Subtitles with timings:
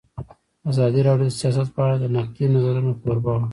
[0.71, 3.47] ازادي راډیو د سیاست په اړه د نقدي نظرونو کوربه وه.